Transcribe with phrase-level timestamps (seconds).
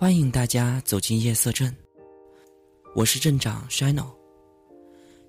[0.00, 1.76] 欢迎大家走进夜色镇，
[2.94, 4.06] 我是镇长 Shino。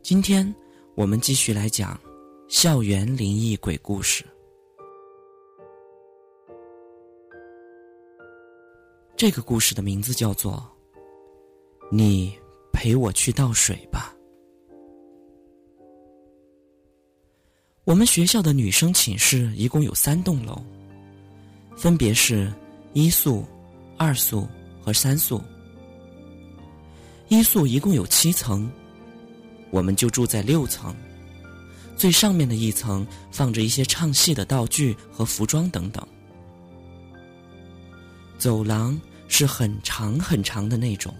[0.01, 0.55] 今天
[0.95, 1.99] 我们继续来讲
[2.47, 4.23] 校园灵异鬼故事。
[9.17, 10.53] 这个故事的名字叫做
[11.91, 12.33] 《你
[12.71, 14.15] 陪我去倒水吧》。
[17.83, 20.61] 我们学校的女生寝室一共有三栋楼，
[21.75, 22.49] 分别是
[22.93, 23.43] 一宿、
[23.97, 24.47] 二宿。
[24.81, 25.41] 和三宿，
[27.29, 28.69] 一宿一共有七层，
[29.69, 30.95] 我们就住在六层。
[31.95, 36.05] 最上面的一层放着一些唱戏的道具和服装等等。
[38.39, 41.13] 走廊是很长很长的那种，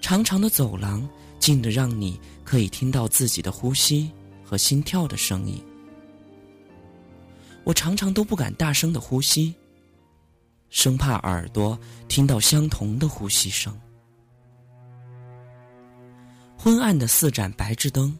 [0.00, 1.08] 长长的走廊
[1.40, 4.08] 近的让你可以听到自己的呼吸
[4.44, 5.60] 和心跳的声音。
[7.64, 9.52] 我常常都不敢大声的呼吸。
[10.72, 11.78] 生怕耳朵
[12.08, 13.78] 听到相同的呼吸声。
[16.56, 18.18] 昏暗的四盏白炽灯，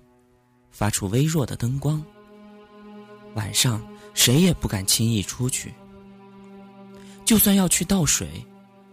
[0.70, 2.04] 发出微弱的灯光。
[3.34, 5.72] 晚上谁也不敢轻易出去，
[7.24, 8.28] 就算要去倒水，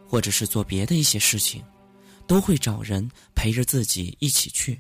[0.07, 1.61] 或者是做别的一些事情，
[2.25, 4.79] 都会找人陪着自己一起去，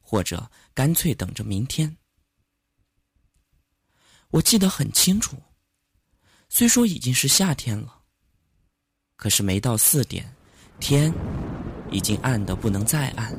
[0.00, 1.96] 或者干脆等着明天。
[4.28, 5.36] 我记得很清楚，
[6.48, 7.94] 虽说已经是夏天了。
[9.16, 10.30] 可是没到四点，
[10.78, 11.12] 天
[11.90, 13.38] 已经暗得不能再暗了。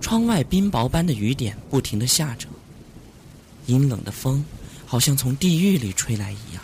[0.00, 2.46] 窗外冰雹般的雨点不停的下着，
[3.66, 4.44] 阴冷的风
[4.86, 6.62] 好像从地狱里吹来一样。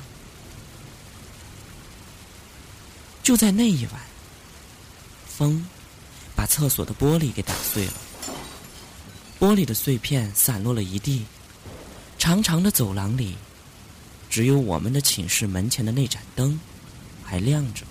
[3.23, 3.95] 就在那一晚，
[5.27, 5.67] 风
[6.35, 7.93] 把厕所的玻璃给打碎了，
[9.39, 11.25] 玻璃的碎片散落了一地。
[12.19, 13.37] 长长的走廊里，
[14.29, 16.61] 只有我们的寝室门前的那盏灯。
[17.31, 17.87] 还亮着，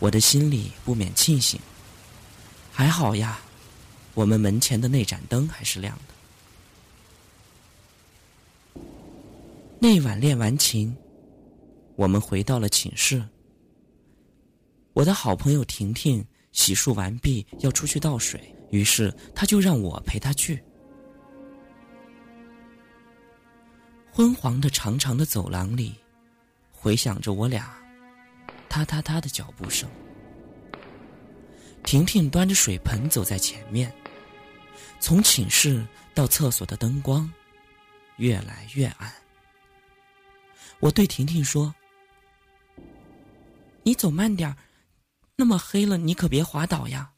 [0.00, 1.60] 我的心里不免庆幸。
[2.72, 3.38] 还好呀，
[4.12, 5.96] 我们门前的那盏灯还是亮
[8.74, 8.82] 的。
[9.78, 10.92] 那晚练完琴，
[11.94, 13.24] 我们回到了寝室。
[14.92, 20.60] 我的好朋友婷婷洗漱完毕要出去倒水，于是他就让我陪他去。
[24.10, 25.94] 昏黄的长长的走廊里。
[26.82, 27.76] 回响着我俩
[28.66, 29.86] “踏踏踏”的脚步声。
[31.84, 33.94] 婷婷端着水盆走在前面，
[34.98, 37.30] 从寝室到厕所的灯光
[38.16, 39.12] 越来越暗。
[40.78, 41.74] 我对婷婷说
[43.84, 44.56] ：“你走慢点儿
[45.36, 47.12] 那么黑了，你可别滑倒呀。”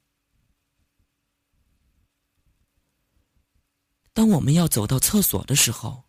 [4.13, 6.03] 当我们要走到厕所的时候，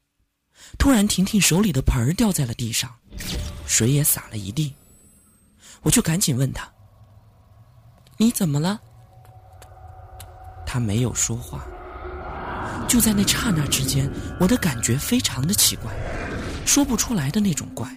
[0.79, 2.99] 突然婷婷手里的盆儿掉在了地上。
[3.73, 4.71] 水也洒了一地，
[5.81, 6.71] 我就赶紧问他
[8.17, 8.79] ：“你怎么了？”
[10.63, 11.65] 他没有说话。
[12.87, 14.07] 就在那刹那之间，
[14.39, 15.91] 我的感觉非常的奇怪，
[16.67, 17.89] 说不出来的那种怪。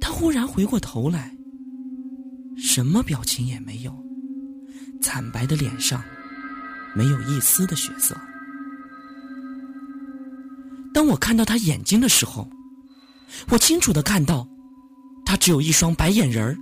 [0.00, 1.36] 他忽然回过头来，
[2.56, 3.92] 什么表情也没有，
[5.02, 6.00] 惨白的脸上
[6.94, 8.16] 没有一丝的血色。
[10.94, 12.48] 当我看到他眼睛的时候，
[13.48, 14.46] 我清楚的看到，
[15.24, 16.56] 他只有一双白眼仁儿。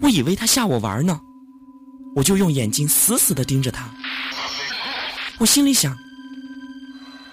[0.00, 1.20] 我以为他吓我玩呢，
[2.14, 3.88] 我就用眼睛死死的盯着他。
[5.38, 5.96] 我心里想：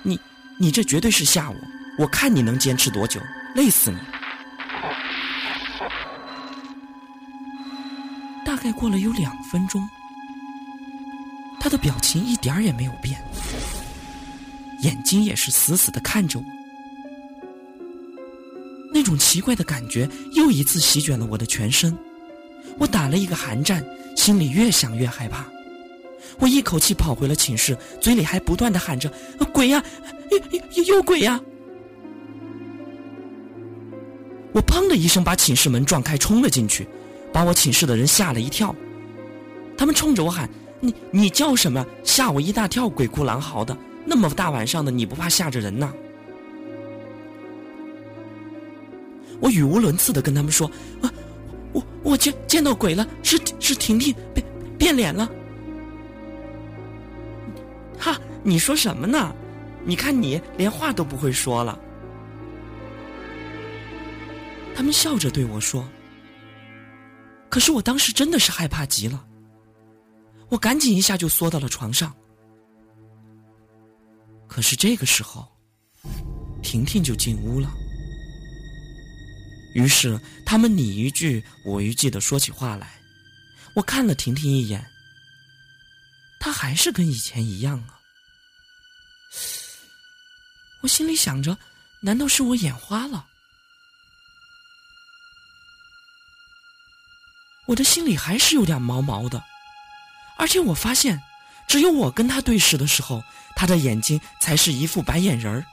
[0.03, 0.19] 你，
[0.59, 1.56] 你这绝对是吓我，
[1.97, 3.19] 我看你能坚持多久，
[3.56, 3.97] 累死你。
[8.45, 9.88] 大概过了有两分钟，
[11.59, 13.24] 他的表情一点儿也没有变，
[14.81, 16.45] 眼睛也是死死的看着我。
[19.01, 21.98] 那种奇怪的感觉又一次席卷了我的全身，
[22.77, 23.83] 我打了一个寒战，
[24.15, 25.44] 心里越想越害怕。
[26.38, 29.12] 我一口气跑回了寝室，嘴里还不断的喊着
[29.51, 29.83] ：“鬼呀，
[30.30, 30.38] 有
[30.83, 31.42] 有有鬼呀！”
[34.53, 36.88] 我砰的一声把寝室门撞开，冲了进去，
[37.33, 38.75] 把我寝室的人吓了一跳。
[39.75, 40.47] 他们冲着我喊
[40.80, 41.83] ：“你你叫什么？
[42.04, 42.88] 吓我一大跳！
[42.88, 43.75] 鬼哭狼嚎的，
[44.06, 45.92] 那么大晚上的，你不怕吓着人呐？”
[49.42, 50.72] 我语无伦次的跟他们说
[51.02, 51.12] ：“我
[51.74, 54.46] 我我见见到鬼了，是是婷婷变
[54.78, 55.30] 变脸了。”
[58.00, 59.36] 哈，你说什么呢？
[59.84, 61.78] 你看你连话都不会说了。
[64.76, 65.88] 他们笑着对我说
[67.50, 69.26] ：“可是我当时真的是害怕极了，
[70.50, 72.14] 我赶紧一下就缩到了床上。
[74.48, 75.48] 可是这个时候，
[76.62, 77.74] 婷婷就进屋了。”
[79.73, 83.00] 于是他们你一句我一句的说起话来。
[83.73, 84.85] 我看了婷婷一眼，
[86.39, 88.00] 她还是跟以前一样啊。
[90.81, 91.57] 我心里想着，
[92.01, 93.25] 难道是我眼花了？
[97.68, 99.41] 我的心里还是有点毛毛的，
[100.38, 101.21] 而且我发现，
[101.68, 103.23] 只有我跟他对视的时候，
[103.56, 105.65] 他的眼睛才是一副白眼人儿。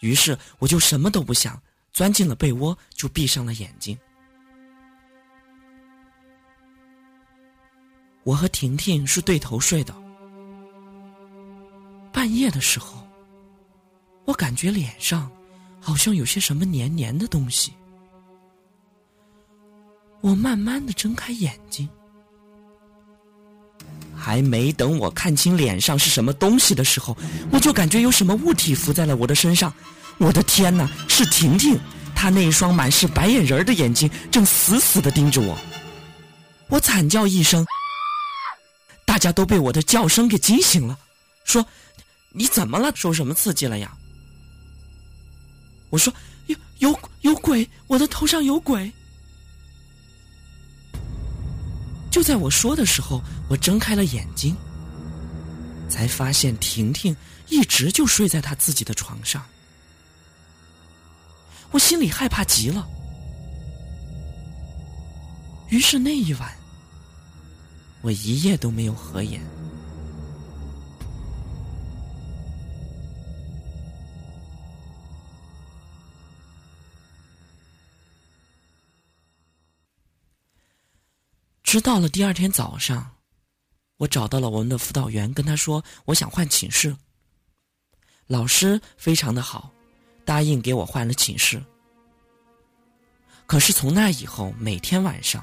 [0.00, 1.62] 于是我就什么都不想，
[1.92, 3.98] 钻进了被窝，就闭上了眼睛。
[8.24, 9.94] 我和婷婷是对头睡的。
[12.12, 13.06] 半夜的时候，
[14.24, 15.30] 我感觉脸上
[15.80, 17.72] 好像有些什么黏黏的东西。
[20.20, 21.88] 我慢慢的睁开眼睛，
[24.14, 27.16] 还没等我看清脸上是什么东西的时候，
[27.52, 29.72] 我就感觉有什么物体浮在了我的身上。
[30.18, 31.78] 我的天哪，是婷婷！
[32.14, 35.56] 她那一双满是白眼仁的眼睛正死死的盯着我。
[36.68, 37.64] 我惨叫一声，
[39.04, 40.98] 大家都被我的叫声给惊醒了，
[41.44, 41.64] 说
[42.34, 42.92] ：“你怎么了？
[42.94, 43.96] 受什么刺激了呀？”
[45.90, 46.12] 我说
[46.48, 47.68] ：“有有有鬼！
[47.86, 48.92] 我的头上有鬼！”
[52.10, 54.56] 就在我说的时候，我睁开了眼睛，
[55.88, 57.16] 才发现婷婷
[57.48, 59.40] 一直就睡在她自己的床上。
[61.70, 62.88] 我心里害怕极了，
[65.68, 66.56] 于是那一晚，
[68.00, 69.40] 我一夜都没有合眼。
[81.62, 83.14] 直到了第二天早上，
[83.98, 86.96] 我找到了我们的辅导员，跟他说我想换寝室。
[88.26, 89.70] 老师非常的好，
[90.28, 91.58] 答应给我换了寝室。
[93.46, 95.42] 可是从那以后，每天晚上，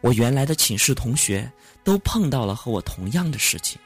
[0.00, 1.48] 我原来的寝室同学
[1.84, 3.78] 都碰到了和我同样的事情。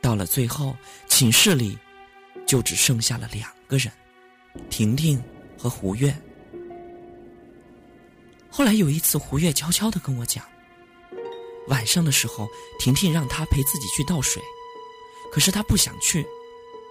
[0.00, 0.76] 到了最后，
[1.08, 1.76] 寝室里
[2.46, 3.92] 就只剩下了两个人：
[4.70, 5.20] 婷婷
[5.58, 6.16] 和胡月。
[8.48, 10.44] 后来有一次，胡月悄悄的跟我讲，
[11.66, 14.40] 晚上的时候，婷婷让他陪自己去倒水，
[15.32, 16.24] 可是他不想去，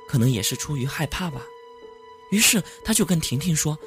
[0.09, 1.41] 可能也是出于害怕吧。
[2.31, 3.77] 于是他就跟婷婷说：“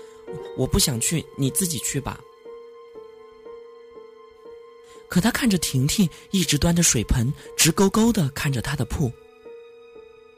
[0.57, 2.21] 我不想去，你自己去吧。”
[5.09, 9.13] 可他看着婷婷一直端着水盆，直勾勾的看着他的铺，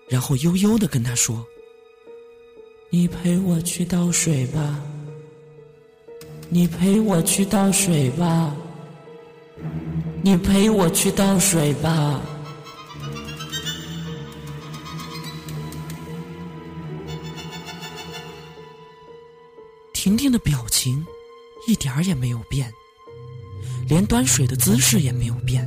[0.09, 1.47] 然后悠悠的跟他说
[2.91, 4.81] ：“你陪我去倒水吧。”
[6.51, 8.55] 你陪我去倒水吧，
[10.23, 12.21] 你陪我去倒水吧。
[20.35, 21.07] 的表情
[21.65, 22.69] 一点儿也没有变，
[23.89, 25.65] 连端水的姿势也没有变。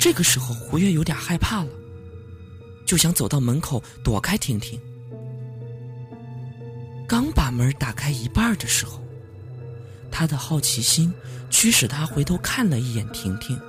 [0.00, 1.70] 这个时候，胡月有点害怕了，
[2.86, 4.80] 就想走到门口躲开婷婷。
[7.06, 9.02] 刚把门打开一半的时候，
[10.10, 11.12] 他的好奇心
[11.50, 13.60] 驱使他回头看了一眼婷婷。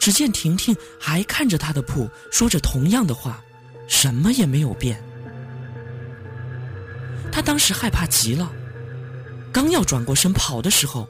[0.00, 3.40] 只见婷婷还看着他的铺，说着同样的话，
[3.86, 5.00] 什么也没有变。
[7.32, 8.48] 他当时害怕极了，
[9.50, 11.08] 刚要转过身跑的时候，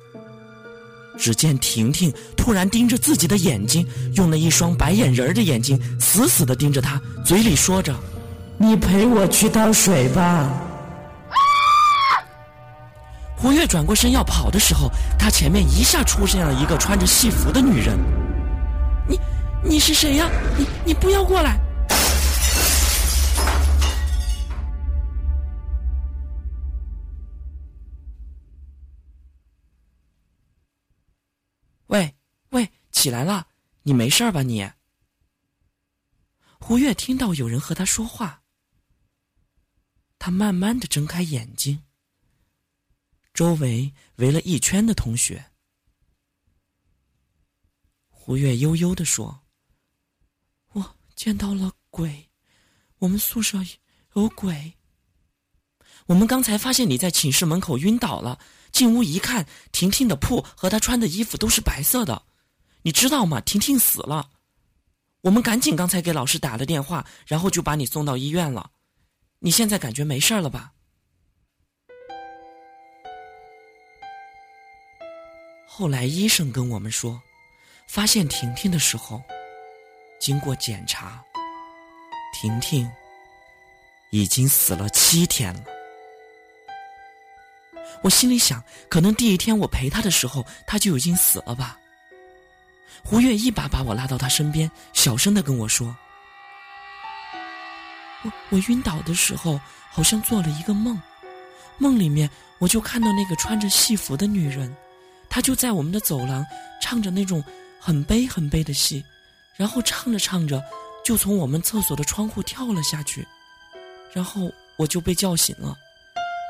[1.19, 7.93] 只见婷婷突然盯着自己的眼睛，用了一双白眼仁的眼睛死死的盯着他，嘴里说着
[8.57, 10.49] ：“你陪我去倒水吧。”
[13.37, 14.89] 胡月转过身要跑的时候，
[15.19, 17.99] 他前面一下出现了一个穿着戏服的女人。
[19.09, 19.19] 你，
[19.65, 20.31] 你是谁呀？
[20.57, 21.59] 你，你不要过来！
[33.03, 33.49] 起来了，
[33.83, 34.43] 你没事吧？
[34.43, 34.71] 你。
[36.61, 38.45] 胡月听到有人和他说话，
[40.21, 41.83] 他慢慢的睁开眼睛。
[43.35, 45.51] 周围围了一圈的同学，
[48.09, 49.41] 胡月悠悠的说
[50.71, 52.31] ：“我见到了鬼，
[52.99, 53.59] 我们宿舍
[54.15, 54.75] 有鬼。
[56.07, 58.39] 我们刚才发现你在寝室门口晕倒了，
[58.71, 62.25] 进屋一看，婷婷的铺和她穿的衣服都是白色的，
[62.83, 63.41] 你知道吗？
[63.41, 64.29] 婷婷死了。
[65.23, 68.71] 我们赶紧刚才给老师打了电话，然后就把你送到医院了。
[69.39, 70.73] 你现在感觉没事了吧？”
[75.67, 77.23] 后来医生跟我们说，
[77.89, 79.23] 发现婷婷的时候，
[80.21, 81.23] 经过检查，
[82.35, 82.91] 婷婷
[84.11, 85.65] 已经死了七天了。
[88.03, 91.79] 我心里想，可能第一天我陪他的时候，他就已经死了吧。
[93.05, 95.97] 胡月一把把我拉到他身边，小声的跟我说
[98.23, 101.01] ：“我我晕倒的时候，好像做了一个梦，
[101.79, 104.75] 梦里面我就看到那个穿着戏服的女人，
[105.29, 106.45] 她就在我们的走廊
[106.81, 107.43] 唱着那种
[107.81, 109.05] 很悲很悲的戏，
[109.57, 110.63] 然后唱着唱着，
[111.05, 113.27] 就从我们厕所的窗户跳了下去，
[114.13, 115.77] 然后我就被叫醒了。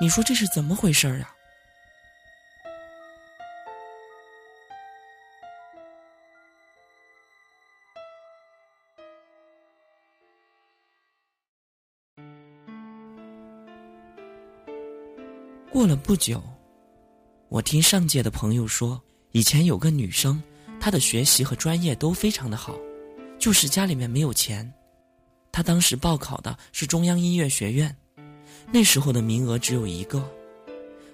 [0.00, 1.30] 你说这是怎么回事儿啊
[15.73, 16.43] 过了不久，
[17.49, 20.41] 我听上届的朋友说，以前有个女生，
[20.79, 22.76] 她的学习和专业都非常的好，
[23.38, 24.71] 就是家里面没有钱。
[25.50, 27.97] 她当时报考的是中央音乐学院，
[28.71, 30.23] 那时候的名额只有一个。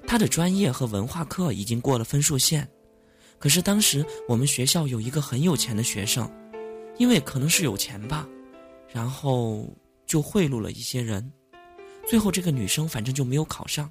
[0.04, 2.68] 她的专业和文化课已经过了分数线，
[3.38, 6.28] 可是当时我们学校有一个很有钱的学生，
[6.96, 8.28] 因为可能是有钱吧，
[8.92, 9.72] 然后
[10.04, 11.32] 就贿赂了一些人，
[12.08, 13.88] 最后这个女生反正就没有考上。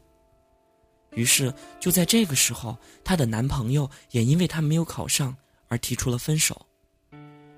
[1.18, 5.36] 于是，就在这个时候，她的男朋友也因为她没有考上
[5.68, 6.64] 而提出了分手。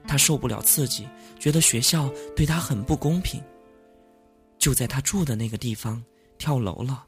[0.08, 1.06] 她受不了刺激，
[1.38, 3.44] 觉得学校对她很不公平，
[4.58, 6.01] 就在她住的那个地方
[6.38, 7.04] 跳楼了。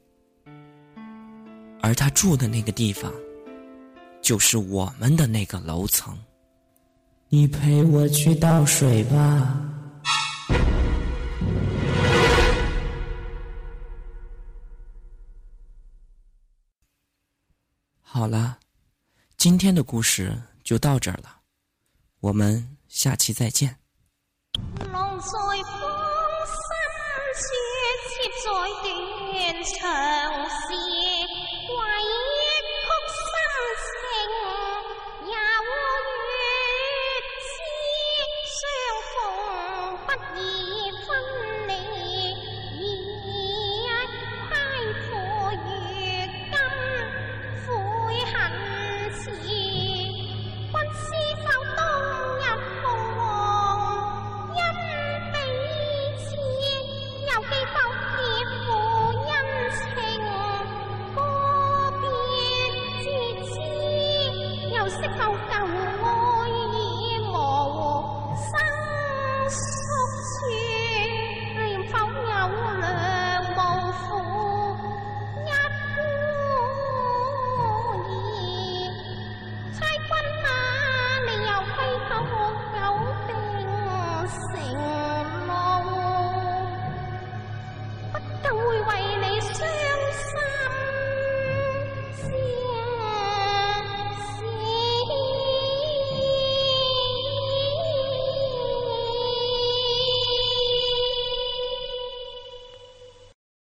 [1.79, 3.09] 而她住的那个地方，
[4.21, 6.19] 就是我们的那个楼层。
[7.29, 9.57] 你陪我去倒水吧。
[18.21, 18.59] 好了，
[19.35, 21.37] 今天的故事就到这儿了，
[22.19, 23.75] 我们下期再见。
[24.77, 25.31] 又识
[29.81, 31.10] 够。